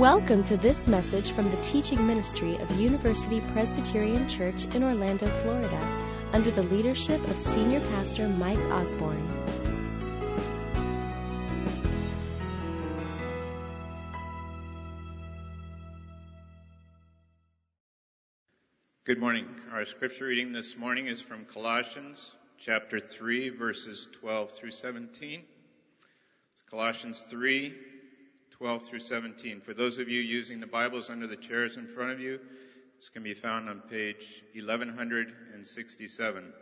[0.00, 5.76] Welcome to this message from the teaching ministry of University Presbyterian Church in Orlando, Florida,
[6.32, 9.28] under the leadership of Senior Pastor Mike Osborne.
[19.04, 19.48] Good morning.
[19.70, 25.42] Our scripture reading this morning is from Colossians chapter 3, verses 12 through 17.
[26.70, 27.74] Colossians 3,
[28.60, 29.62] 12 through 17.
[29.62, 32.38] For those of you using the Bibles under the chairs in front of you,
[32.98, 36.52] this can be found on page 1167.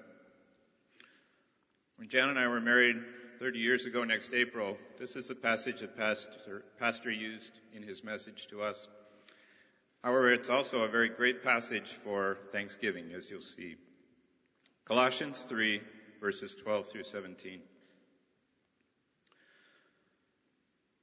[1.96, 3.02] When Jan and I were married
[3.40, 8.04] 30 years ago next April, this is the passage that Pastor, Pastor used in his
[8.04, 8.86] message to us.
[10.04, 13.74] However, it's also a very great passage for Thanksgiving, as you'll see.
[14.84, 15.80] Colossians 3,
[16.20, 17.60] verses 12 through 17.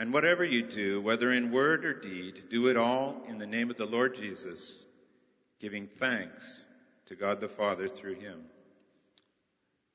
[0.00, 3.68] And whatever you do, whether in word or deed, do it all in the name
[3.68, 4.82] of the Lord Jesus,
[5.60, 6.64] giving thanks
[7.08, 8.40] to God the Father through him.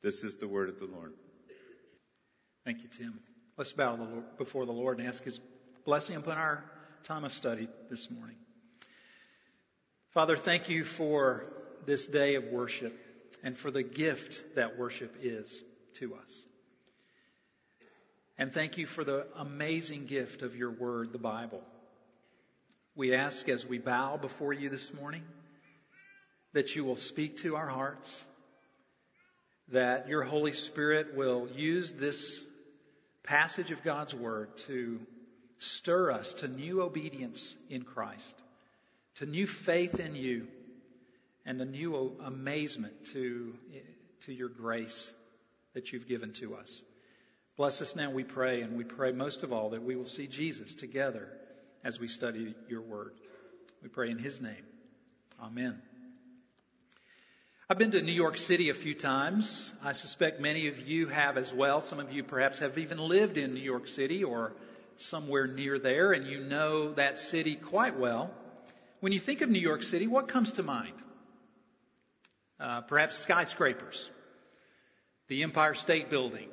[0.04, 1.14] This is the word of the Lord.
[2.66, 3.20] Thank you, Tim.
[3.58, 3.98] Let's bow
[4.38, 5.42] before the Lord and ask his
[5.86, 6.64] blessing upon our
[7.02, 8.38] time of study this morning.
[10.12, 11.46] Father, thank you for
[11.88, 12.96] this day of worship
[13.44, 15.64] and for the gift that worship is
[15.96, 16.46] to us.
[18.38, 21.62] And thank you for the amazing gift of your word, the Bible.
[22.94, 25.24] We ask as we bow before you this morning
[26.52, 28.26] that you will speak to our hearts,
[29.70, 32.44] that your Holy Spirit will use this
[33.24, 35.00] passage of God's word to
[35.60, 38.36] stir us to new obedience in Christ,
[39.16, 40.48] to new faith in you,
[41.46, 43.56] and a new amazement to,
[44.22, 45.14] to your grace
[45.74, 46.84] that you've given to us.
[47.58, 50.28] Bless us now, we pray, and we pray most of all that we will see
[50.28, 51.30] Jesus together
[51.86, 53.14] as we study your word.
[53.82, 54.66] We pray in his name.
[55.42, 55.82] Amen.
[57.70, 59.72] I've been to New York City a few times.
[59.82, 61.80] I suspect many of you have as well.
[61.80, 64.52] Some of you perhaps have even lived in New York City or
[64.98, 68.32] somewhere near there, and you know that city quite well.
[69.00, 70.94] When you think of New York City, what comes to mind?
[72.60, 74.10] Uh, perhaps skyscrapers,
[75.30, 76.50] the Empire State Building,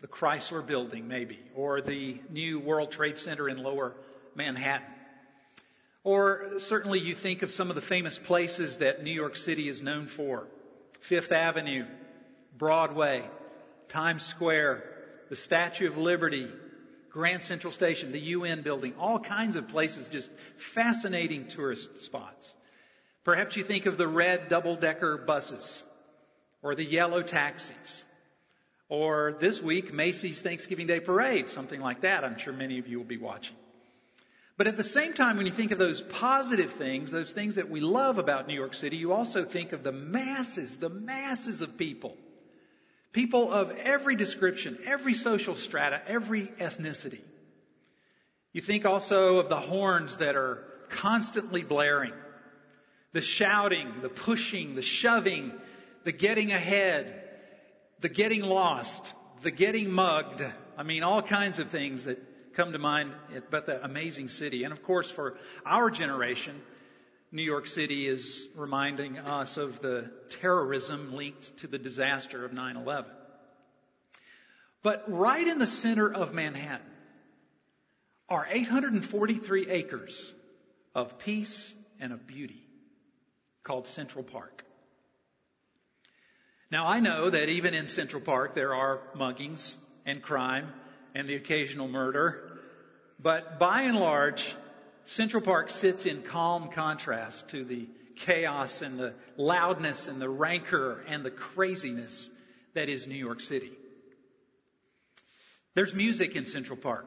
[0.00, 3.94] the Chrysler Building, maybe, or the new World Trade Center in lower
[4.34, 4.86] Manhattan.
[6.02, 9.82] Or certainly you think of some of the famous places that New York City is
[9.82, 10.46] known for.
[11.00, 11.84] Fifth Avenue,
[12.56, 13.22] Broadway,
[13.88, 14.84] Times Square,
[15.28, 16.48] the Statue of Liberty,
[17.10, 22.54] Grand Central Station, the UN building, all kinds of places, just fascinating tourist spots.
[23.24, 25.84] Perhaps you think of the red double decker buses
[26.62, 28.04] or the yellow taxis
[28.90, 32.24] or this week, Macy's Thanksgiving Day Parade, something like that.
[32.24, 33.56] I'm sure many of you will be watching.
[34.58, 37.70] But at the same time, when you think of those positive things, those things that
[37.70, 41.78] we love about New York City, you also think of the masses, the masses of
[41.78, 42.16] people.
[43.12, 47.20] People of every description, every social strata, every ethnicity.
[48.52, 52.12] You think also of the horns that are constantly blaring,
[53.12, 55.52] the shouting, the pushing, the shoving,
[56.04, 57.29] the getting ahead,
[58.00, 59.12] the getting lost,
[59.42, 60.42] the getting mugged.
[60.76, 62.18] I mean, all kinds of things that
[62.54, 64.64] come to mind about the amazing city.
[64.64, 66.60] And of course, for our generation,
[67.32, 70.10] New York City is reminding us of the
[70.40, 73.10] terrorism linked to the disaster of 9 11.
[74.82, 76.86] But right in the center of Manhattan
[78.28, 80.32] are 843 acres
[80.94, 82.66] of peace and of beauty
[83.62, 84.64] called Central Park.
[86.70, 89.76] Now I know that even in Central Park there are muggings
[90.06, 90.72] and crime
[91.14, 92.58] and the occasional murder,
[93.18, 94.54] but by and large,
[95.04, 101.02] Central Park sits in calm contrast to the chaos and the loudness and the rancor
[101.08, 102.30] and the craziness
[102.74, 103.72] that is New York City.
[105.74, 107.06] There's music in Central Park.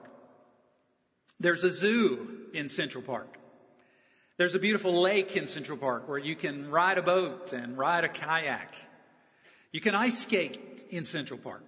[1.40, 3.38] There's a zoo in Central Park.
[4.38, 8.04] There's a beautiful lake in Central Park where you can ride a boat and ride
[8.04, 8.76] a kayak.
[9.74, 11.64] You can ice skate in Central Park.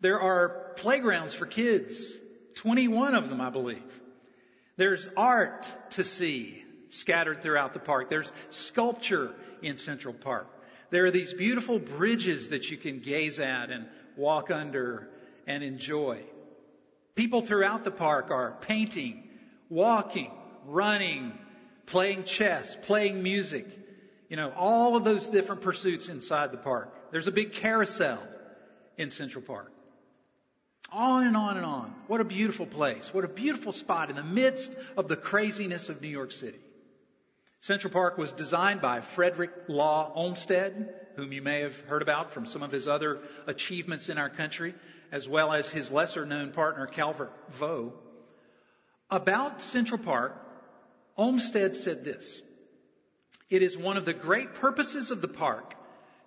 [0.00, 2.18] There are playgrounds for kids,
[2.54, 4.00] 21 of them, I believe.
[4.76, 8.08] There's art to see scattered throughout the park.
[8.08, 9.30] There's sculpture
[9.60, 10.48] in Central Park.
[10.90, 13.86] There are these beautiful bridges that you can gaze at and
[14.16, 15.08] walk under
[15.46, 16.22] and enjoy.
[17.14, 19.22] People throughout the park are painting,
[19.68, 20.30] walking,
[20.66, 21.32] running,
[21.84, 23.66] playing chess, playing music,
[24.32, 26.88] you know, all of those different pursuits inside the park.
[27.10, 28.18] There's a big carousel
[28.96, 29.70] in Central Park.
[30.90, 31.94] On and on and on.
[32.06, 33.12] What a beautiful place.
[33.12, 36.56] What a beautiful spot in the midst of the craziness of New York City.
[37.60, 42.46] Central Park was designed by Frederick Law Olmsted, whom you may have heard about from
[42.46, 44.74] some of his other achievements in our country,
[45.10, 47.94] as well as his lesser known partner, Calvert Vaux.
[49.10, 50.34] About Central Park,
[51.18, 52.40] Olmsted said this
[53.52, 55.74] It is one of the great purposes of the park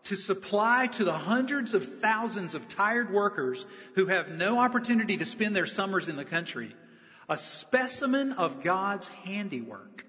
[0.04, 5.26] to supply to the hundreds of thousands of tired workers who have no opportunity to
[5.26, 6.76] spend their summers in the country
[7.28, 10.06] a specimen of God's handiwork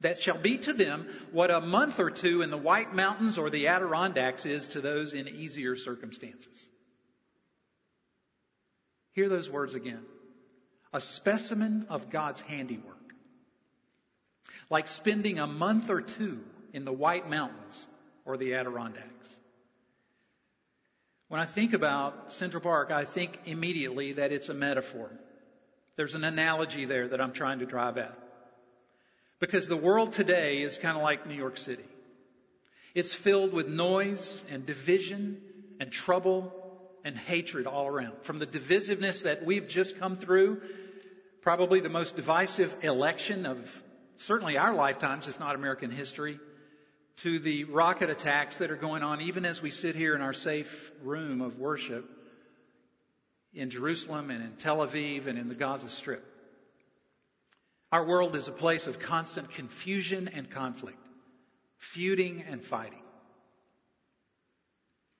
[0.00, 3.48] that shall be to them what a month or two in the White Mountains or
[3.48, 6.68] the Adirondacks is to those in easier circumstances.
[9.12, 10.04] Hear those words again.
[10.92, 12.96] A specimen of God's handiwork.
[14.68, 16.40] Like spending a month or two
[16.76, 17.86] in the White Mountains
[18.26, 19.06] or the Adirondacks.
[21.28, 25.10] When I think about Central Park, I think immediately that it's a metaphor.
[25.96, 28.14] There's an analogy there that I'm trying to drive at.
[29.40, 31.88] Because the world today is kind of like New York City.
[32.94, 35.40] It's filled with noise and division
[35.80, 36.52] and trouble
[37.04, 38.20] and hatred all around.
[38.20, 40.60] From the divisiveness that we've just come through,
[41.40, 43.82] probably the most divisive election of
[44.18, 46.38] certainly our lifetimes, if not American history,
[47.16, 50.34] to the rocket attacks that are going on even as we sit here in our
[50.34, 52.08] safe room of worship
[53.54, 56.24] in Jerusalem and in Tel Aviv and in the Gaza Strip.
[57.90, 60.98] Our world is a place of constant confusion and conflict,
[61.78, 63.02] feuding and fighting.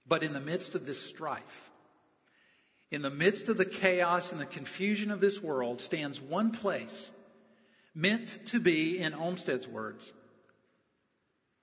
[0.06, 1.70] But in the midst of this strife,
[2.90, 7.10] in the midst of the chaos and the confusion of this world, stands one place
[7.94, 10.12] meant to be, in Olmsted's words,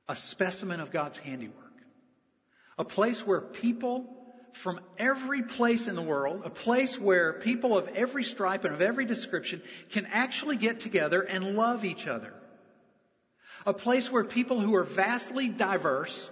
[0.07, 1.57] a specimen of God's handiwork.
[2.77, 4.05] A place where people
[4.53, 8.81] from every place in the world, a place where people of every stripe and of
[8.81, 12.33] every description can actually get together and love each other.
[13.65, 16.29] A place where people who are vastly diverse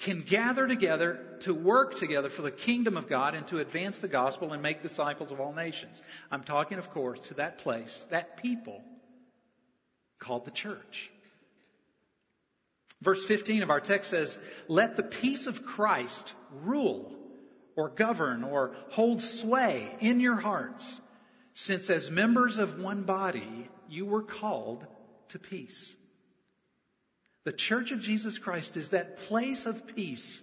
[0.00, 4.08] can gather together to work together for the kingdom of God and to advance the
[4.08, 6.02] gospel and make disciples of all nations.
[6.30, 8.82] I'm talking, of course, to that place, that people
[10.18, 11.10] called the church.
[13.04, 17.14] Verse 15 of our text says, Let the peace of Christ rule
[17.76, 20.98] or govern or hold sway in your hearts,
[21.52, 24.86] since as members of one body you were called
[25.28, 25.94] to peace.
[27.44, 30.42] The Church of Jesus Christ is that place of peace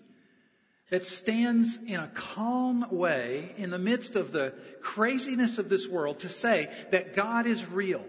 [0.91, 6.19] that stands in a calm way in the midst of the craziness of this world
[6.19, 8.05] to say that God is real,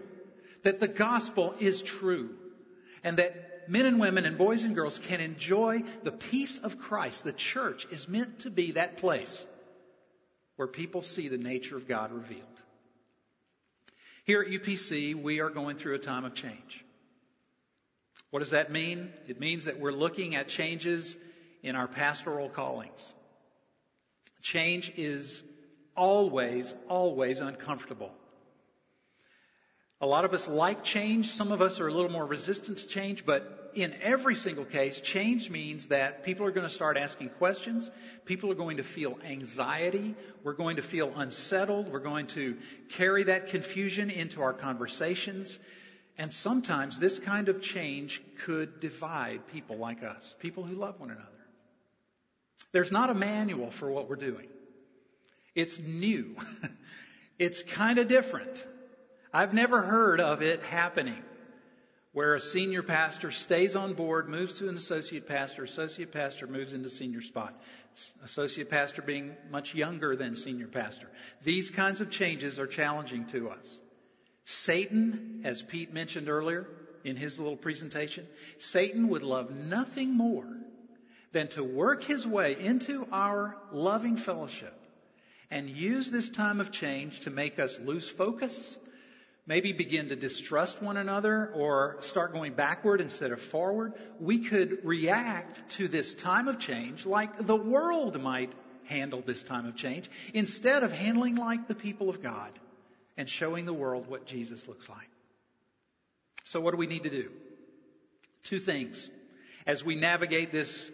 [0.61, 2.35] that the gospel is true,
[3.03, 7.23] and that men and women and boys and girls can enjoy the peace of Christ.
[7.23, 9.43] The church is meant to be that place
[10.55, 12.43] where people see the nature of God revealed.
[14.25, 16.85] Here at UPC, we are going through a time of change.
[18.29, 19.11] What does that mean?
[19.27, 21.15] It means that we're looking at changes
[21.61, 23.13] in our pastoral callings.
[24.41, 25.43] Change is
[25.95, 28.11] always, always uncomfortable.
[30.01, 31.29] A lot of us like change.
[31.29, 34.99] Some of us are a little more resistant to change, but in every single case,
[34.99, 37.89] change means that people are going to start asking questions.
[38.25, 40.15] People are going to feel anxiety.
[40.43, 41.91] We're going to feel unsettled.
[41.91, 42.57] We're going to
[42.91, 45.57] carry that confusion into our conversations.
[46.17, 51.09] And sometimes this kind of change could divide people like us, people who love one
[51.09, 51.29] another.
[52.71, 54.47] There's not a manual for what we're doing.
[55.55, 56.35] It's new.
[57.39, 58.65] it's kind of different.
[59.33, 61.21] I've never heard of it happening
[62.11, 66.71] where a senior pastor stays on board, moves to an associate pastor, associate pastor moves
[66.73, 67.59] into senior spot.
[68.23, 71.09] Associate pastor being much younger than senior pastor.
[71.41, 73.79] These kinds of changes are challenging to us
[74.45, 76.67] Satan, as Pete mentioned earlier
[77.03, 78.27] in his little presentation,
[78.59, 80.47] Satan would love nothing more
[81.31, 84.73] than to work his way into our loving fellowship
[85.49, 88.77] and use this time of change to make us lose focus,
[89.45, 93.93] maybe begin to distrust one another or start going backward instead of forward.
[94.19, 98.53] We could react to this time of change like the world might
[98.85, 102.51] handle this time of change instead of handling like the people of God
[103.17, 105.09] and showing the world what Jesus looks like.
[106.45, 107.31] So what do we need to do?
[108.43, 109.09] Two things
[109.65, 110.91] as we navigate this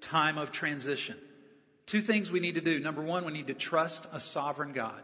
[0.00, 1.16] time of transition.
[1.86, 2.78] Two things we need to do.
[2.80, 5.02] Number one, we need to trust a sovereign God.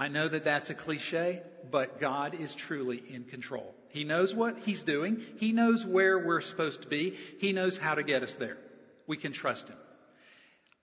[0.00, 3.74] I know that that's a cliche, but God is truly in control.
[3.90, 5.20] He knows what He's doing.
[5.36, 7.18] He knows where we're supposed to be.
[7.38, 8.56] He knows how to get us there.
[9.06, 9.76] We can trust Him.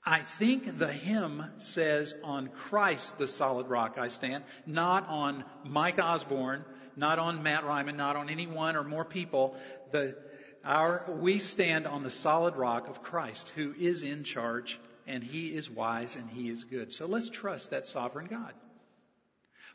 [0.05, 5.97] I think the hymn says, on Christ the solid rock I stand, not on Mike
[5.97, 6.63] Osborne,
[6.95, 9.57] not on Matt Ryman, not on any one or more people.
[9.89, 10.15] The,
[10.63, 15.47] our, we stand on the solid rock of Christ who is in charge and he
[15.47, 16.93] is wise and he is good.
[16.93, 18.53] So let's trust that sovereign God.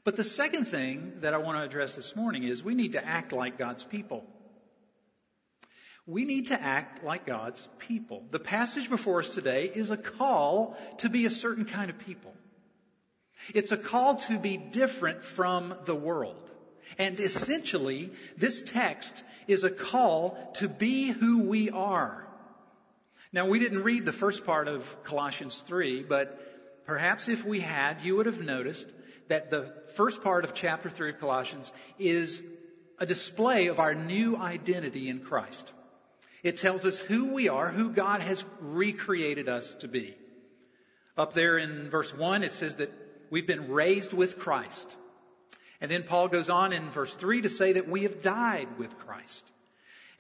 [0.05, 3.05] But the second thing that I want to address this morning is we need to
[3.05, 4.25] act like God's people.
[6.07, 8.25] We need to act like God's people.
[8.33, 12.35] The passage before us today is a call to be a certain kind of people.
[13.55, 16.51] It's a call to be different from the world.
[16.99, 22.27] And essentially, this text is a call to be who we are.
[23.33, 26.39] Now, we didn't read the first part of Colossians 3, but
[26.87, 28.87] perhaps if we had, you would have noticed
[29.29, 32.43] that the first part of chapter 3 of Colossians is
[32.99, 35.73] a display of our new identity in Christ.
[36.43, 40.15] It tells us who we are, who God has recreated us to be.
[41.17, 42.91] Up there in verse 1, it says that
[43.31, 44.97] we've been raised with Christ.
[45.81, 48.99] And then Paul goes on in verse 3 to say that we have died with
[49.01, 49.45] Christ.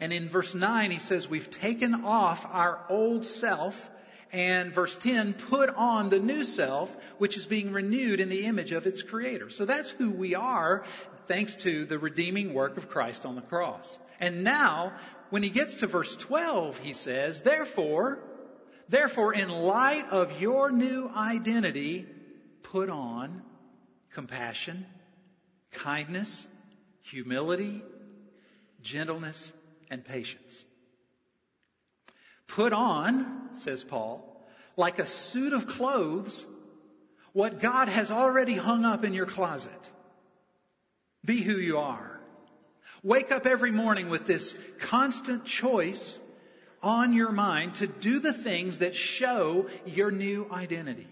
[0.01, 3.89] And in verse 9, he says we've taken off our old self.
[4.33, 8.73] And verse 10, put on the new self, which is being renewed in the image
[8.73, 9.51] of its creator.
[9.51, 10.85] So that's who we are,
[11.27, 13.99] thanks to the redeeming work of Christ on the cross.
[14.21, 14.95] And now
[15.29, 18.21] when he gets to verse 12, he says, Therefore,
[18.89, 22.07] therefore, in light of your new identity,
[22.63, 23.43] put on
[24.15, 24.87] compassion,
[25.73, 26.47] kindness,
[27.03, 27.83] humility,
[28.81, 29.53] gentleness,
[29.91, 30.65] and patience.
[32.53, 34.23] Put on, says Paul,
[34.77, 36.47] like a suit of clothes,
[37.33, 39.91] what God has already hung up in your closet.
[41.25, 42.21] Be who you are.
[43.03, 46.21] Wake up every morning with this constant choice
[46.83, 51.09] on your mind to do the things that show your new identity,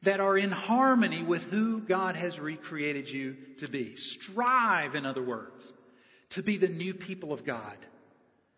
[0.00, 3.96] that are in harmony with who God has recreated you to be.
[3.96, 5.70] Strive, in other words,
[6.30, 7.76] to be the new people of God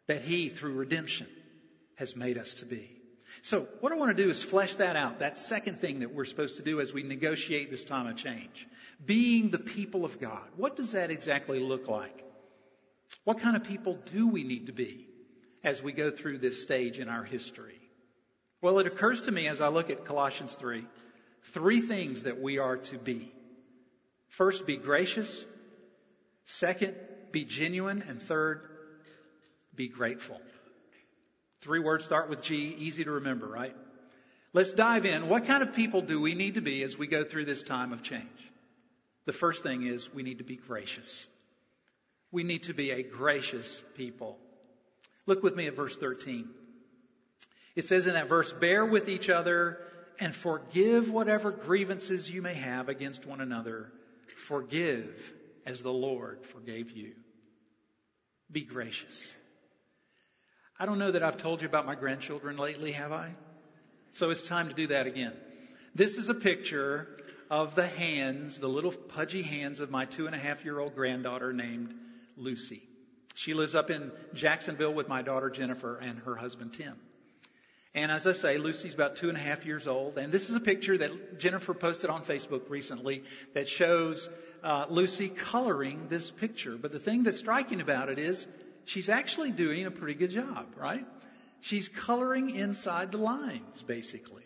[0.06, 1.26] that He, through redemption,
[1.96, 2.90] has made us to be.
[3.42, 6.24] So, what I want to do is flesh that out, that second thing that we're
[6.24, 8.66] supposed to do as we negotiate this time of change.
[9.04, 10.42] Being the people of God.
[10.56, 12.24] What does that exactly look like?
[13.24, 15.06] What kind of people do we need to be
[15.62, 17.78] as we go through this stage in our history?
[18.62, 20.84] Well, it occurs to me as I look at Colossians 3,
[21.42, 23.32] three things that we are to be.
[24.28, 25.44] First, be gracious.
[26.46, 26.94] Second,
[27.32, 28.02] be genuine.
[28.08, 28.62] And third,
[29.74, 30.40] be grateful.
[31.60, 33.74] Three words start with G, easy to remember, right?
[34.52, 35.28] Let's dive in.
[35.28, 37.92] What kind of people do we need to be as we go through this time
[37.92, 38.24] of change?
[39.26, 41.26] The first thing is we need to be gracious.
[42.30, 44.38] We need to be a gracious people.
[45.26, 46.48] Look with me at verse 13.
[47.74, 49.78] It says in that verse, bear with each other
[50.18, 53.92] and forgive whatever grievances you may have against one another.
[54.36, 55.34] Forgive
[55.66, 57.12] as the Lord forgave you.
[58.50, 59.34] Be gracious.
[60.78, 63.34] I don't know that I've told you about my grandchildren lately, have I?
[64.12, 65.32] So it's time to do that again.
[65.94, 67.08] This is a picture
[67.50, 70.94] of the hands, the little pudgy hands of my two and a half year old
[70.94, 71.94] granddaughter named
[72.36, 72.82] Lucy.
[73.34, 76.98] She lives up in Jacksonville with my daughter Jennifer and her husband Tim.
[77.94, 80.18] And as I say, Lucy's about two and a half years old.
[80.18, 83.22] And this is a picture that Jennifer posted on Facebook recently
[83.54, 84.28] that shows
[84.62, 86.76] uh, Lucy coloring this picture.
[86.76, 88.46] But the thing that's striking about it is
[88.86, 91.04] she's actually doing a pretty good job, right?
[91.60, 94.44] She's coloring inside the lines, basically.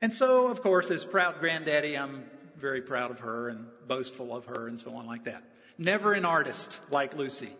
[0.00, 2.24] And so, of course, as proud granddaddy, I'm
[2.58, 5.42] very proud of her and boastful of her and so on like that.
[5.78, 7.50] Never an artist like Lucy.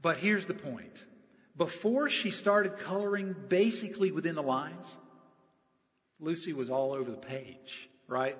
[0.00, 1.04] But here's the point.
[1.56, 4.96] Before she started coloring basically within the lines,
[6.18, 8.36] Lucy was all over the page, right?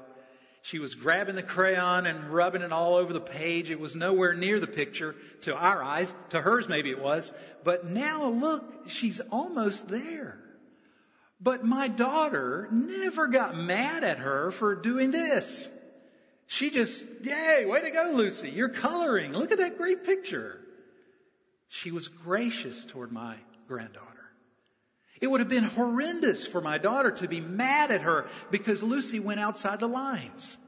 [0.62, 3.71] She was grabbing the crayon and rubbing it all over the page.
[3.71, 6.12] It was nowhere near the picture to our eyes.
[6.31, 7.33] To hers, maybe it was.
[7.64, 10.38] But now look, she's almost there.
[11.40, 15.69] But my daughter never got mad at her for doing this.
[16.47, 18.50] She just, yay, way to go, Lucy.
[18.50, 19.33] You're coloring.
[19.33, 20.61] Look at that great picture.
[21.69, 23.35] She was gracious toward my
[23.66, 24.22] granddaughter.
[25.23, 29.21] It would have been horrendous for my daughter to be mad at her because Lucy
[29.21, 30.59] went outside the lines.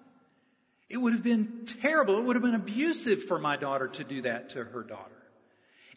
[0.89, 2.19] It would have been terrible.
[2.19, 5.11] It would have been abusive for my daughter to do that to her daughter.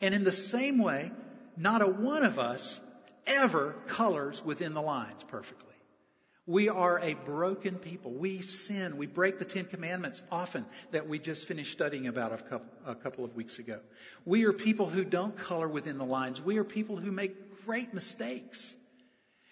[0.02, 1.12] And in the same way,
[1.56, 2.80] not a one of us
[3.28, 5.76] ever colors within the lines perfectly.
[6.48, 8.13] We are a broken people.
[8.13, 8.96] We sin.
[8.96, 12.96] We break the Ten Commandments often that we just finished studying about a couple, a
[12.96, 13.82] couple of weeks ago.
[14.24, 16.42] We are people who don't color within the lines.
[16.42, 18.74] We are people who make great mistakes.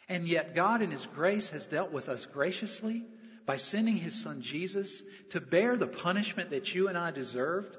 [0.07, 3.03] And yet God in His grace has dealt with us graciously
[3.45, 7.75] by sending His Son Jesus to bear the punishment that you and I deserved.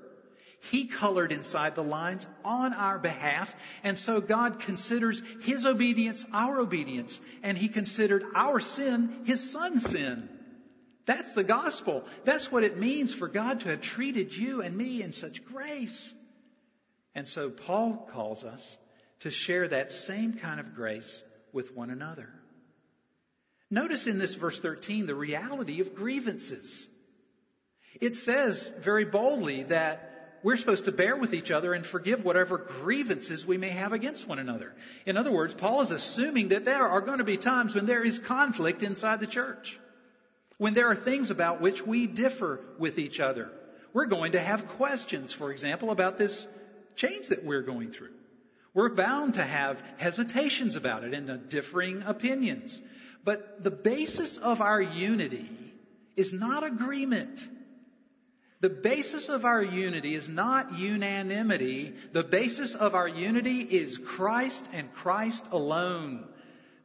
[0.60, 3.54] He colored inside the lines on our behalf.
[3.84, 7.20] And so God considers His obedience our obedience.
[7.42, 10.28] And He considered our sin His Son's sin.
[11.04, 12.04] That's the gospel.
[12.24, 16.12] That's what it means for God to have treated you and me in such grace.
[17.14, 18.76] And so Paul calls us
[19.20, 21.22] to share that same kind of grace
[21.52, 22.28] with one another.
[23.70, 26.88] Notice in this verse 13 the reality of grievances.
[28.00, 30.05] It says very boldly that
[30.46, 34.28] we're supposed to bear with each other and forgive whatever grievances we may have against
[34.28, 34.72] one another.
[35.04, 38.04] In other words, Paul is assuming that there are going to be times when there
[38.04, 39.76] is conflict inside the church.
[40.56, 43.50] When there are things about which we differ with each other.
[43.92, 46.46] We're going to have questions, for example, about this
[46.94, 48.14] change that we're going through.
[48.72, 52.80] We're bound to have hesitations about it and differing opinions.
[53.24, 55.50] But the basis of our unity
[56.14, 57.48] is not agreement.
[58.66, 61.94] The basis of our unity is not unanimity.
[62.10, 66.26] The basis of our unity is Christ and Christ alone.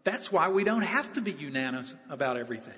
[0.04, 2.78] That's why we don't have to be unanimous about everything.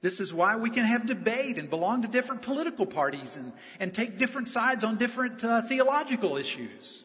[0.00, 3.94] This is why we can have debate and belong to different political parties and, and
[3.94, 7.04] take different sides on different uh, theological issues.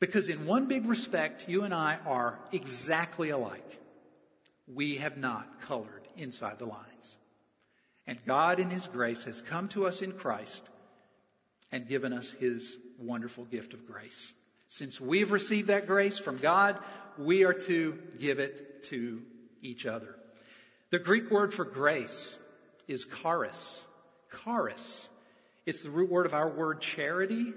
[0.00, 3.80] Because in one big respect, you and I are exactly alike.
[4.68, 7.15] We have not colored inside the lines.
[8.06, 10.68] And God in His grace has come to us in Christ
[11.72, 14.32] and given us His wonderful gift of grace.
[14.68, 16.78] Since we've received that grace from God,
[17.18, 19.22] we are to give it to
[19.62, 20.14] each other.
[20.90, 22.38] The Greek word for grace
[22.88, 23.86] is charis.
[24.44, 25.08] Charis.
[25.64, 27.52] It's the root word of our word charity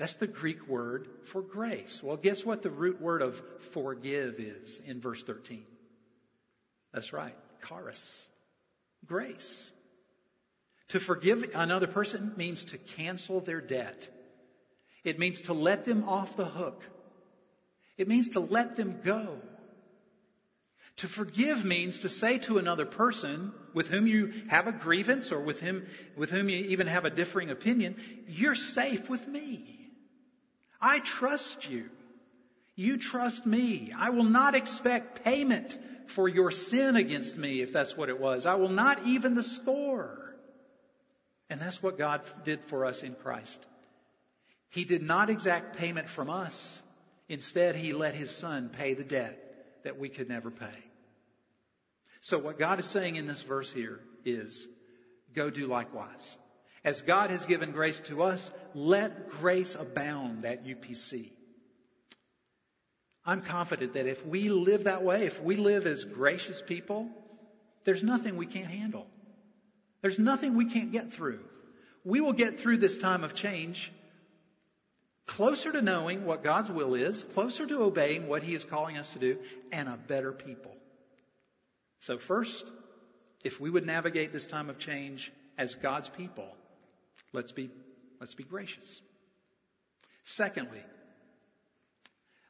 [0.00, 2.02] that's the Greek word for grace.
[2.02, 3.38] Well, guess what the root word of
[3.72, 5.62] forgive is in verse 13?
[6.94, 7.36] That's right,
[7.68, 8.26] charis,
[9.06, 9.72] grace.
[10.88, 14.08] To forgive another person means to cancel their debt.
[15.04, 16.82] It means to let them off the hook.
[17.96, 19.38] It means to let them go.
[20.96, 25.40] To forgive means to say to another person with whom you have a grievance or
[25.40, 25.86] with him,
[26.16, 29.78] with whom you even have a differing opinion, you're safe with me.
[30.80, 31.88] I trust you.
[32.80, 33.92] You trust me.
[33.94, 38.46] I will not expect payment for your sin against me, if that's what it was.
[38.46, 40.34] I will not even the score.
[41.50, 43.60] And that's what God did for us in Christ.
[44.70, 46.82] He did not exact payment from us.
[47.28, 49.38] Instead, He let His Son pay the debt
[49.84, 50.78] that we could never pay.
[52.22, 54.66] So what God is saying in this verse here is,
[55.34, 56.34] go do likewise.
[56.82, 61.32] As God has given grace to us, let grace abound at UPC.
[63.30, 67.08] I'm confident that if we live that way, if we live as gracious people,
[67.84, 69.06] there's nothing we can't handle.
[70.02, 71.40] There's nothing we can't get through.
[72.04, 73.92] We will get through this time of change
[75.26, 79.12] closer to knowing what God's will is, closer to obeying what He is calling us
[79.12, 79.38] to do,
[79.70, 80.74] and a better people.
[82.00, 82.64] So, first,
[83.44, 86.48] if we would navigate this time of change as God's people,
[87.32, 87.70] Let's be,
[88.18, 89.00] let's be gracious.
[90.24, 90.82] Secondly,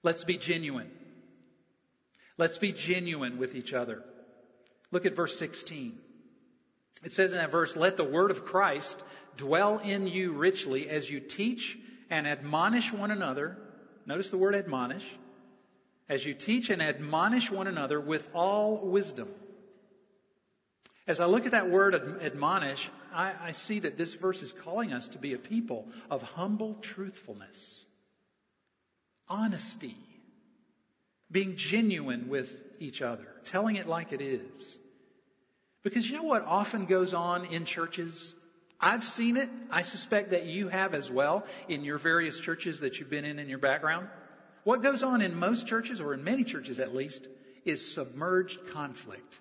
[0.02, 0.90] let's be genuine.
[2.38, 4.02] Let's be genuine with each other.
[4.90, 5.98] Look at verse 16.
[7.04, 9.02] It says in that verse, let the word of Christ
[9.36, 11.78] dwell in you richly as you teach
[12.10, 13.56] and admonish one another.
[14.06, 15.06] Notice the word admonish.
[16.08, 19.28] As you teach and admonish one another with all wisdom.
[21.06, 24.92] As I look at that word admonish, I, I see that this verse is calling
[24.92, 27.84] us to be a people of humble truthfulness,
[29.30, 29.96] honesty,
[31.30, 34.76] being genuine with each other, telling it like it is.
[35.82, 38.34] Because you know what often goes on in churches?
[38.80, 39.48] I've seen it.
[39.70, 43.38] I suspect that you have as well in your various churches that you've been in
[43.38, 44.08] in your background.
[44.64, 47.26] What goes on in most churches, or in many churches at least,
[47.64, 49.38] is submerged conflict.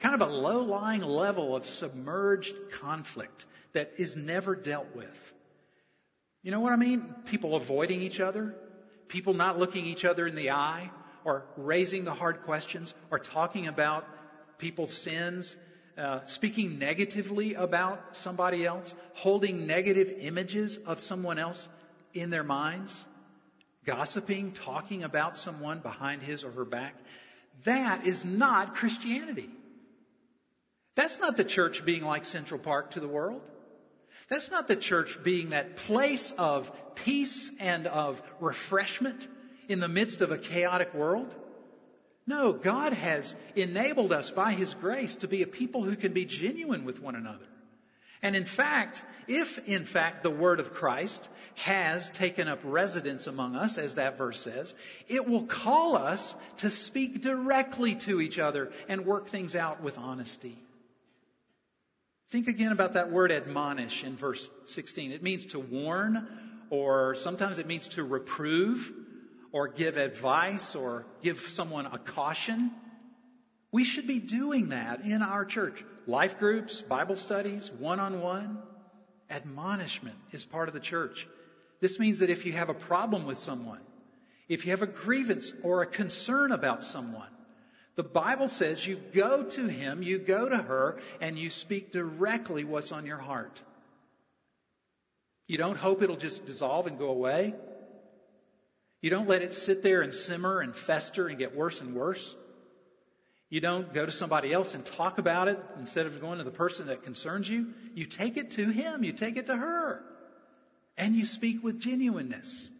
[0.00, 5.32] Kind of a low lying level of submerged conflict that is never dealt with.
[6.42, 7.14] You know what I mean?
[7.26, 8.54] People avoiding each other,
[9.08, 10.90] people not looking each other in the eye,
[11.24, 14.04] or raising the hard questions, or talking about
[14.58, 15.56] people's sins,
[15.98, 21.68] uh, speaking negatively about somebody else, holding negative images of someone else
[22.14, 23.04] in their minds,
[23.84, 26.94] gossiping, talking about someone behind his or her back.
[27.64, 29.48] That is not Christianity.
[30.94, 33.42] That's not the church being like Central Park to the world.
[34.28, 39.28] That's not the church being that place of peace and of refreshment
[39.68, 41.32] in the midst of a chaotic world.
[42.26, 46.24] No, God has enabled us by His grace to be a people who can be
[46.24, 47.46] genuine with one another.
[48.22, 53.54] And in fact, if in fact the word of Christ has taken up residence among
[53.54, 54.74] us, as that verse says,
[55.06, 59.98] it will call us to speak directly to each other and work things out with
[59.98, 60.56] honesty.
[62.28, 65.12] Think again about that word admonish in verse 16.
[65.12, 66.26] It means to warn,
[66.70, 68.92] or sometimes it means to reprove,
[69.52, 72.72] or give advice, or give someone a caution.
[73.70, 75.84] We should be doing that in our church.
[76.06, 78.58] Life groups, Bible studies, one on one.
[79.30, 81.28] Admonishment is part of the church.
[81.80, 83.80] This means that if you have a problem with someone,
[84.48, 87.28] if you have a grievance or a concern about someone,
[87.96, 92.62] the Bible says you go to him, you go to her, and you speak directly
[92.62, 93.62] what's on your heart.
[95.46, 97.54] You don't hope it'll just dissolve and go away.
[99.00, 102.36] You don't let it sit there and simmer and fester and get worse and worse.
[103.48, 106.50] You don't go to somebody else and talk about it instead of going to the
[106.50, 107.68] person that concerns you.
[107.94, 110.02] You take it to him, you take it to her,
[110.96, 112.70] and you speak with genuineness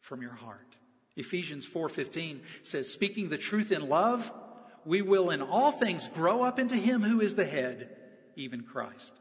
[0.00, 0.73] from your heart.
[1.16, 4.30] Ephesians 4:15 says, "Speaking the truth in love,
[4.84, 7.88] we will in all things grow up into him who is the head,
[8.36, 9.12] even Christ."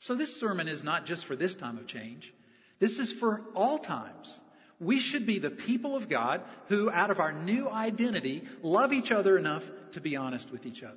[0.00, 2.32] So this sermon is not just for this time of change.
[2.78, 4.40] This is for all times.
[4.78, 9.12] We should be the people of God who, out of our new identity, love each
[9.12, 10.96] other enough to be honest with each other.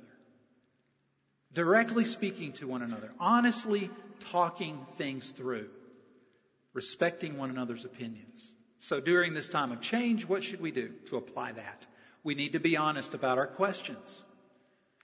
[1.52, 3.90] Directly speaking to one another, honestly
[4.30, 5.68] talking things through,
[6.72, 8.53] respecting one another's opinions.
[8.84, 11.86] So during this time of change, what should we do to apply that?
[12.22, 14.22] We need to be honest about our questions.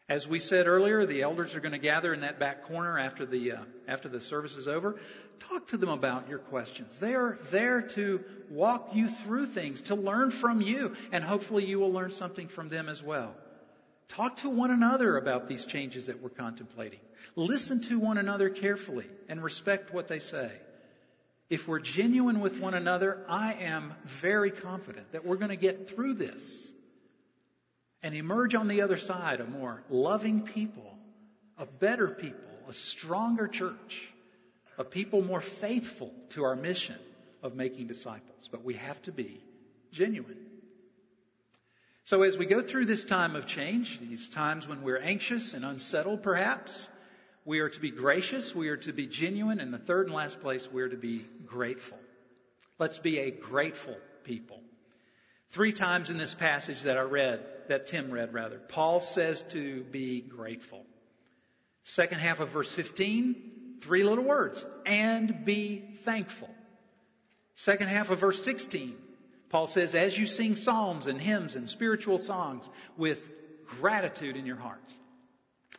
[0.06, 3.24] As we said earlier, the elders are going to gather in that back corner after
[3.24, 5.00] the uh, after the service is over.
[5.48, 6.98] Talk to them about your questions.
[6.98, 11.80] They are there to walk you through things, to learn from you, and hopefully you
[11.80, 13.34] will learn something from them as well.
[14.08, 17.00] Talk to one another about these changes that we're contemplating.
[17.34, 20.50] Listen to one another carefully and respect what they say.
[21.50, 25.90] If we're genuine with one another, I am very confident that we're going to get
[25.90, 26.70] through this
[28.04, 30.96] and emerge on the other side a more loving people,
[31.58, 34.08] a better people, a stronger church,
[34.78, 36.96] a people more faithful to our mission
[37.42, 38.48] of making disciples.
[38.48, 39.42] But we have to be
[39.92, 40.38] genuine.
[42.04, 45.64] So as we go through this time of change, these times when we're anxious and
[45.64, 46.88] unsettled perhaps,
[47.50, 48.54] we are to be gracious.
[48.54, 49.58] We are to be genuine.
[49.58, 51.98] And the third and last place, we are to be grateful.
[52.78, 54.60] Let's be a grateful people.
[55.48, 59.82] Three times in this passage that I read, that Tim read rather, Paul says to
[59.82, 60.86] be grateful.
[61.82, 66.54] Second half of verse 15, three little words, and be thankful.
[67.56, 68.96] Second half of verse 16,
[69.48, 73.28] Paul says, as you sing psalms and hymns and spiritual songs with
[73.66, 74.96] gratitude in your hearts.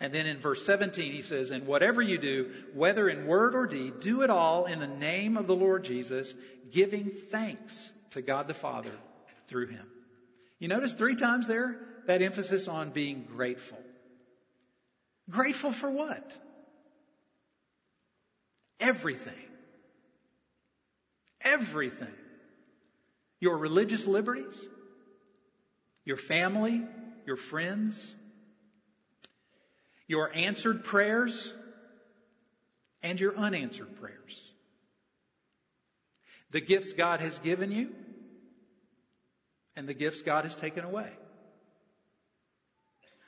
[0.01, 3.67] And then in verse 17, he says, And whatever you do, whether in word or
[3.67, 6.33] deed, do it all in the name of the Lord Jesus,
[6.71, 8.93] giving thanks to God the Father
[9.45, 9.85] through him.
[10.57, 13.77] You notice three times there that emphasis on being grateful.
[15.29, 16.35] Grateful for what?
[18.79, 19.33] Everything.
[21.41, 22.13] Everything.
[23.39, 24.59] Your religious liberties,
[26.05, 26.81] your family,
[27.27, 28.15] your friends,
[30.12, 31.54] your answered prayers
[33.02, 34.43] and your unanswered prayers.
[36.50, 37.89] The gifts God has given you
[39.78, 41.10] and the gifts God has taken away.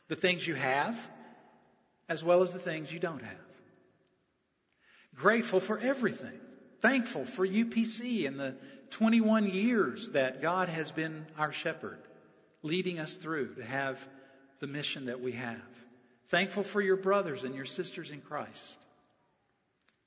[0.09, 0.99] The things you have
[2.09, 3.47] as well as the things you don't have.
[5.15, 6.37] Grateful for everything.
[6.81, 8.57] Thankful for UPC and the
[8.89, 11.99] 21 years that God has been our shepherd,
[12.61, 14.05] leading us through to have
[14.59, 15.61] the mission that we have.
[16.33, 18.77] Thankful for your brothers and your sisters in Christ.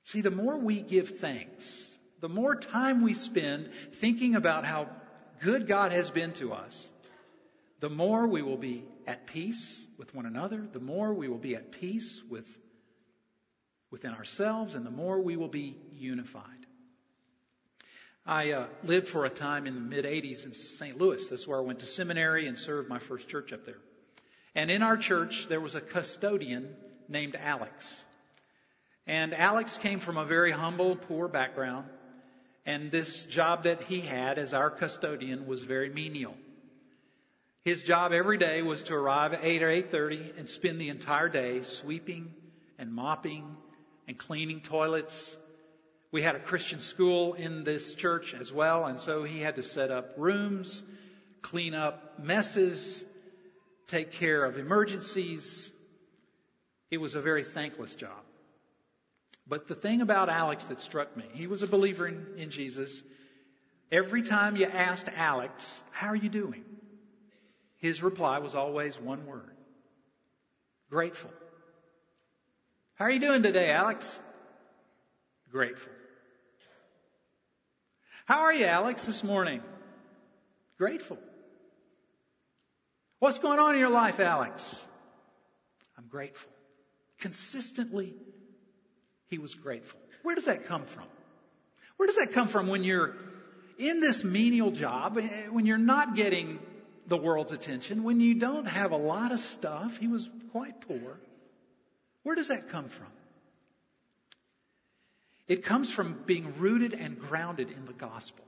[0.03, 4.89] See, the more we give thanks, the more time we spend thinking about how
[5.39, 6.85] good God has been to us,
[7.79, 11.55] the more we will be at peace with one another, the more we will be
[11.55, 12.59] at peace with,
[13.89, 16.43] within ourselves, and the more we will be unified.
[18.25, 20.97] I uh, lived for a time in the mid 80s in St.
[20.97, 21.25] Louis.
[21.29, 23.79] That's where I went to seminary and served my first church up there.
[24.57, 26.75] And in our church, there was a custodian
[27.07, 28.03] named Alex.
[29.05, 31.85] And Alex came from a very humble, poor background.
[32.65, 36.35] And this job that he had as our custodian was very menial.
[37.65, 41.29] His job every day was to arrive at 8 or 8.30 and spend the entire
[41.29, 42.33] day sweeping
[42.79, 43.45] and mopping
[44.07, 45.37] and cleaning toilets.
[46.11, 49.63] We had a Christian school in this church as well, and so he had to
[49.63, 50.81] set up rooms,
[51.43, 53.05] clean up messes,
[53.87, 55.71] take care of emergencies.
[56.91, 58.23] It was a very thankless job.
[59.47, 63.01] But the thing about Alex that struck me, he was a believer in, in Jesus.
[63.91, 66.63] Every time you asked Alex, How are you doing?
[67.77, 69.57] His reply was always one word
[70.89, 71.31] grateful.
[72.95, 74.19] How are you doing today, Alex?
[75.51, 75.91] Grateful.
[78.25, 79.61] How are you, Alex, this morning?
[80.77, 81.17] Grateful.
[83.19, 84.87] What's going on in your life, Alex?
[85.97, 86.51] I'm grateful.
[87.19, 88.13] Consistently
[89.29, 89.99] he was grateful.
[90.21, 91.05] Where does that come from?
[91.97, 93.15] Where does that come from when you're
[93.79, 96.59] in this menial job, eh, when you're not getting
[97.07, 99.97] the world's attention, when you don't have a lot of stuff?
[99.97, 101.19] He was quite poor.
[102.23, 103.07] Where does that come from?
[105.47, 108.43] It comes from being rooted and grounded in the gospel.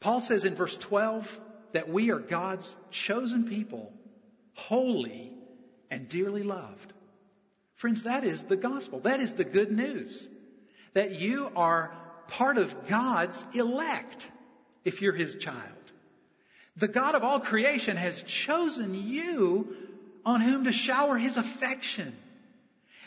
[0.00, 1.38] Paul says in verse 12
[1.72, 3.92] that we are God's chosen people,
[4.54, 5.32] holy
[5.90, 6.92] and dearly loved.
[7.74, 9.00] Friends, that is the gospel.
[9.00, 10.28] That is the good news.
[10.94, 11.92] That you are
[12.28, 14.30] part of God's elect
[14.84, 15.58] if you're his child.
[16.76, 19.74] The God of all creation has chosen you
[20.24, 22.16] on whom to shower his affection.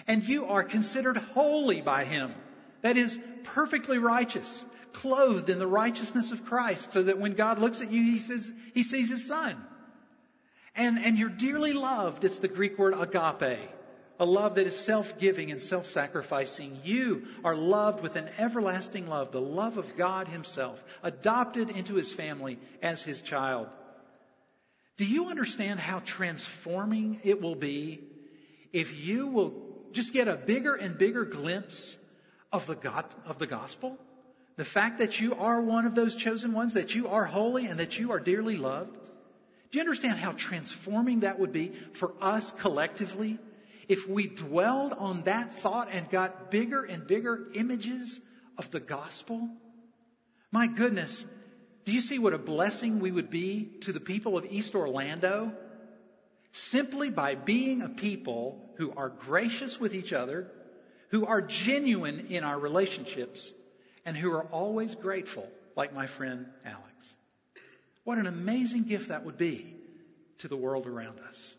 [0.08, 2.34] And you are considered holy by him.
[2.82, 7.82] That is perfectly righteous, clothed in the righteousness of Christ, so that when God looks
[7.82, 9.62] at you, he says, he sees his son.
[10.76, 12.24] And, and you're dearly loved.
[12.24, 13.60] It's the Greek word agape
[14.20, 16.80] a love that is self-giving and self-sacrificing.
[16.84, 22.14] You are loved with an everlasting love, the love of God himself, adopted into his
[22.14, 23.68] family as his child.
[24.98, 28.02] Do you understand how transforming it will be
[28.72, 29.54] if you will
[29.92, 31.98] just get a bigger and bigger glimpse
[32.52, 33.98] of the God, of the gospel?
[34.56, 37.80] The fact that you are one of those chosen ones, that you are holy and
[37.80, 38.96] that you are dearly loved?
[39.72, 43.40] Do you understand how transforming that would be for us collectively
[43.88, 48.20] if we dwelled on that thought and got bigger and bigger images
[48.58, 49.50] of the gospel,
[50.52, 51.26] my goodness,
[51.86, 55.52] do you see what a blessing we would be to the people of East Orlando?
[56.52, 60.48] Simply by being a people who are gracious with each other,
[61.10, 63.52] who are genuine in our relationships,
[64.06, 67.14] and who are always grateful, like my friend Alex.
[68.04, 69.76] What an amazing gift that would be
[70.40, 71.56] to the world around us.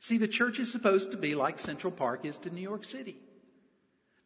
[0.00, 3.16] See, the church is supposed to be like Central Park is to New York City.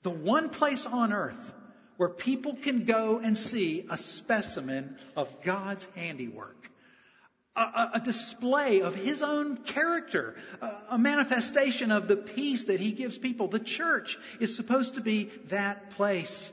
[0.02, 1.54] The one place on earth
[1.96, 6.56] where people can go and see a specimen of God's handiwork.
[7.54, 12.92] A, a, display of his own character, a, a manifestation of the peace that he
[12.92, 13.48] gives people.
[13.48, 16.50] The church is supposed to be that place.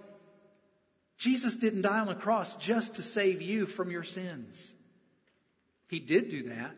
[1.18, 4.74] Jesus didn't die on the cross just to save you from your sins.
[5.90, 6.76] He did do that,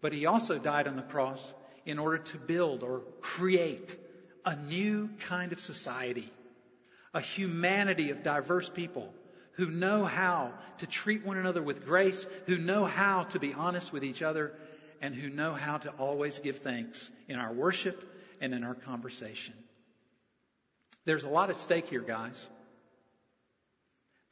[0.00, 1.54] but he also died on the cross
[1.86, 3.96] in order to build or create
[4.44, 6.28] a new kind of society,
[7.14, 9.12] a humanity of diverse people
[9.52, 13.92] who know how to treat one another with grace, who know how to be honest
[13.92, 14.52] with each other,
[15.00, 18.02] and who know how to always give thanks in our worship
[18.40, 19.54] and in our conversation.
[21.04, 22.48] There's a lot at stake here, guys.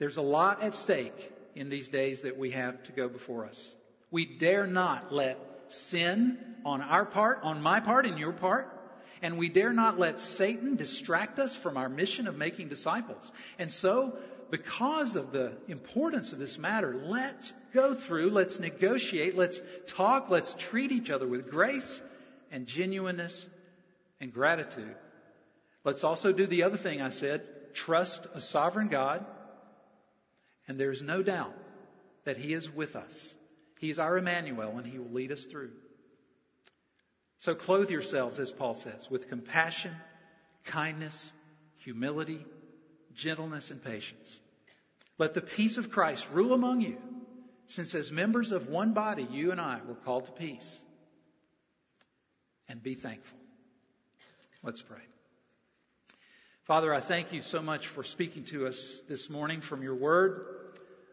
[0.02, 3.72] There's a lot at stake in these days that we have to go before us.
[4.10, 5.38] We dare not let
[5.68, 8.68] sin on our part, on my part, and your part.
[9.22, 13.30] And we dare not let Satan distract us from our mission of making disciples.
[13.60, 14.18] And so,
[14.50, 20.54] because of the importance of this matter, let's go through, let's negotiate, let's talk, let's
[20.54, 22.02] treat each other with grace
[22.50, 23.48] and genuineness
[24.20, 24.96] and gratitude.
[25.84, 29.24] Let's also do the other thing I said trust a sovereign God,
[30.68, 31.54] and there's no doubt
[32.24, 33.34] that He is with us.
[33.80, 35.72] He is our Emmanuel, and He will lead us through.
[37.38, 39.92] So clothe yourselves, as Paul says, with compassion,
[40.64, 41.32] kindness,
[41.78, 42.44] humility,
[43.14, 44.38] gentleness, and patience.
[45.18, 46.96] Let the peace of Christ rule among you,
[47.66, 50.78] since as members of one body, you and I were called to peace.
[52.68, 53.38] And be thankful.
[54.62, 55.02] Let's pray.
[56.66, 60.46] Father, I thank you so much for speaking to us this morning from your word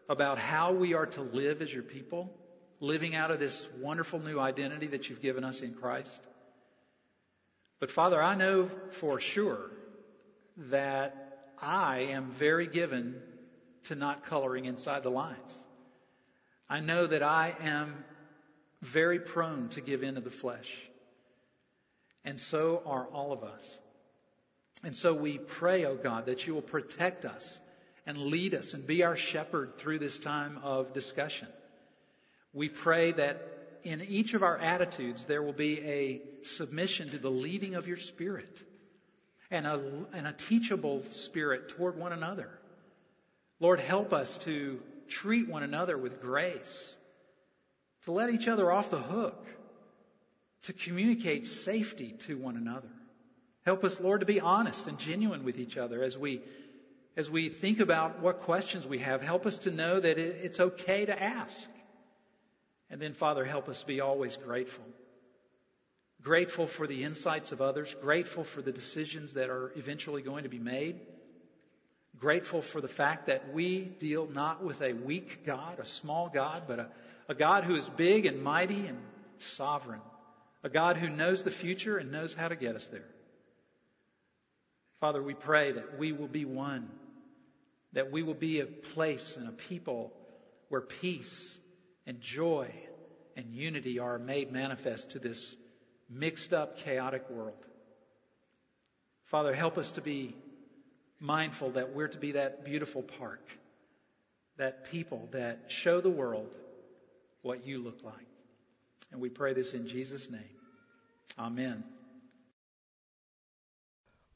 [0.08, 2.32] about how we are to live as your people,
[2.78, 6.24] living out of this wonderful new identity that you've given us in Christ.
[7.80, 9.72] But Father, I know for sure
[10.70, 13.20] that I am very given
[13.86, 15.58] to not coloring inside the lines.
[16.68, 18.04] I know that I am
[18.82, 20.72] very prone to give in to the flesh.
[22.24, 23.80] And so are all of us.
[24.82, 27.58] And so we pray, oh God, that you will protect us
[28.06, 31.48] and lead us and be our shepherd through this time of discussion.
[32.52, 33.46] We pray that
[33.82, 37.96] in each of our attitudes there will be a submission to the leading of your
[37.96, 38.62] spirit
[39.50, 39.80] and a,
[40.12, 42.48] and a teachable spirit toward one another.
[43.58, 46.94] Lord, help us to treat one another with grace,
[48.02, 49.46] to let each other off the hook,
[50.62, 52.88] to communicate safety to one another.
[53.64, 56.40] Help us, Lord, to be honest and genuine with each other as we
[57.16, 59.20] as we think about what questions we have.
[59.20, 61.68] Help us to know that it's okay to ask.
[62.88, 64.84] And then, Father, help us be always grateful.
[66.22, 70.50] Grateful for the insights of others, grateful for the decisions that are eventually going to
[70.50, 71.00] be made,
[72.18, 76.64] grateful for the fact that we deal not with a weak God, a small God,
[76.66, 76.88] but a,
[77.28, 78.98] a God who is big and mighty and
[79.38, 80.02] sovereign,
[80.62, 83.08] a God who knows the future and knows how to get us there.
[85.00, 86.88] Father, we pray that we will be one,
[87.94, 90.12] that we will be a place and a people
[90.68, 91.58] where peace
[92.06, 92.70] and joy
[93.36, 95.56] and unity are made manifest to this
[96.10, 97.64] mixed up, chaotic world.
[99.24, 100.34] Father, help us to be
[101.18, 103.48] mindful that we're to be that beautiful park,
[104.58, 106.52] that people that show the world
[107.42, 108.14] what you look like.
[109.12, 110.42] And we pray this in Jesus' name.
[111.38, 111.84] Amen.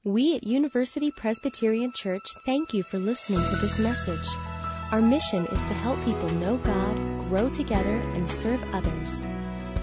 [0.05, 4.27] We at University Presbyterian Church thank you for listening to this message.
[4.93, 6.95] Our mission is to help people know God,
[7.31, 9.25] grow together, and serve others.